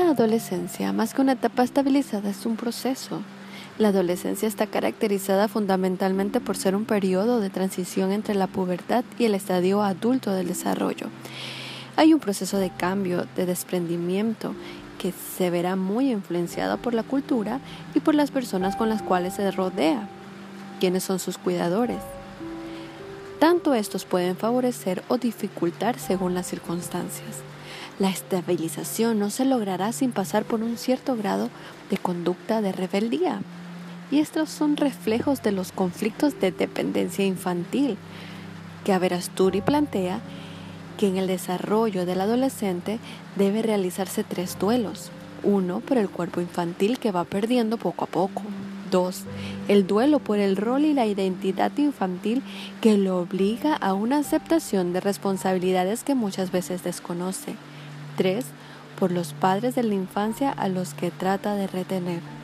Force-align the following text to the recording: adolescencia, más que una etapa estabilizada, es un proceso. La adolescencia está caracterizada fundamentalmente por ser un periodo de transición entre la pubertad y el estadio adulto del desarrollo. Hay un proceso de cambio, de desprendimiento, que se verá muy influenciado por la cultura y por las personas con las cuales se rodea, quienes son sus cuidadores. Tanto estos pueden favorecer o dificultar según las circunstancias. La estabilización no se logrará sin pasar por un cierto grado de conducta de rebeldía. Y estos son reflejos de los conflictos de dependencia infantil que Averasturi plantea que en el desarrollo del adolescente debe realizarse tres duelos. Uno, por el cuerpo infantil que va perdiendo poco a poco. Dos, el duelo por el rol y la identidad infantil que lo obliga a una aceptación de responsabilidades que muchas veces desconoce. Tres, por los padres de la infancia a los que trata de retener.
adolescencia, 0.00 0.92
más 0.92 1.14
que 1.14 1.20
una 1.20 1.32
etapa 1.32 1.62
estabilizada, 1.62 2.30
es 2.30 2.46
un 2.46 2.56
proceso. 2.56 3.20
La 3.78 3.88
adolescencia 3.88 4.48
está 4.48 4.66
caracterizada 4.66 5.48
fundamentalmente 5.48 6.40
por 6.40 6.56
ser 6.56 6.74
un 6.74 6.84
periodo 6.84 7.40
de 7.40 7.50
transición 7.50 8.10
entre 8.10 8.34
la 8.34 8.46
pubertad 8.46 9.04
y 9.18 9.24
el 9.24 9.34
estadio 9.34 9.82
adulto 9.82 10.32
del 10.32 10.48
desarrollo. 10.48 11.08
Hay 11.96 12.14
un 12.14 12.20
proceso 12.20 12.58
de 12.58 12.70
cambio, 12.70 13.26
de 13.36 13.46
desprendimiento, 13.46 14.54
que 14.98 15.12
se 15.36 15.50
verá 15.50 15.76
muy 15.76 16.10
influenciado 16.10 16.78
por 16.78 16.94
la 16.94 17.02
cultura 17.02 17.60
y 17.94 18.00
por 18.00 18.14
las 18.14 18.30
personas 18.30 18.76
con 18.76 18.88
las 18.88 19.02
cuales 19.02 19.34
se 19.34 19.50
rodea, 19.50 20.08
quienes 20.80 21.04
son 21.04 21.18
sus 21.18 21.38
cuidadores. 21.38 21.98
Tanto 23.42 23.74
estos 23.74 24.04
pueden 24.04 24.36
favorecer 24.36 25.02
o 25.08 25.18
dificultar 25.18 25.98
según 25.98 26.32
las 26.32 26.46
circunstancias. 26.46 27.40
La 27.98 28.08
estabilización 28.08 29.18
no 29.18 29.30
se 29.30 29.44
logrará 29.44 29.90
sin 29.90 30.12
pasar 30.12 30.44
por 30.44 30.62
un 30.62 30.78
cierto 30.78 31.16
grado 31.16 31.50
de 31.90 31.98
conducta 31.98 32.62
de 32.62 32.70
rebeldía. 32.70 33.40
Y 34.12 34.20
estos 34.20 34.48
son 34.48 34.76
reflejos 34.76 35.42
de 35.42 35.50
los 35.50 35.72
conflictos 35.72 36.38
de 36.38 36.52
dependencia 36.52 37.24
infantil 37.24 37.96
que 38.84 38.92
Averasturi 38.92 39.60
plantea 39.60 40.20
que 40.96 41.08
en 41.08 41.16
el 41.16 41.26
desarrollo 41.26 42.06
del 42.06 42.20
adolescente 42.20 43.00
debe 43.34 43.62
realizarse 43.62 44.22
tres 44.22 44.56
duelos. 44.56 45.10
Uno, 45.42 45.80
por 45.80 45.98
el 45.98 46.08
cuerpo 46.08 46.40
infantil 46.40 47.00
que 47.00 47.10
va 47.10 47.24
perdiendo 47.24 47.76
poco 47.76 48.04
a 48.04 48.06
poco. 48.06 48.42
Dos, 48.92 49.24
el 49.68 49.86
duelo 49.86 50.18
por 50.18 50.38
el 50.38 50.54
rol 50.54 50.84
y 50.84 50.92
la 50.92 51.06
identidad 51.06 51.72
infantil 51.78 52.42
que 52.82 52.98
lo 52.98 53.18
obliga 53.18 53.74
a 53.74 53.94
una 53.94 54.18
aceptación 54.18 54.92
de 54.92 55.00
responsabilidades 55.00 56.04
que 56.04 56.14
muchas 56.14 56.52
veces 56.52 56.84
desconoce. 56.84 57.54
Tres, 58.18 58.44
por 59.00 59.10
los 59.10 59.32
padres 59.32 59.74
de 59.74 59.82
la 59.82 59.94
infancia 59.94 60.50
a 60.50 60.68
los 60.68 60.92
que 60.92 61.10
trata 61.10 61.54
de 61.54 61.68
retener. 61.68 62.41